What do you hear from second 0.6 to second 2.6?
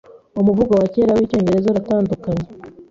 wa kera wicyongereza uratandukanye